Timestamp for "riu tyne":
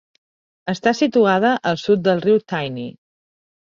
2.25-2.91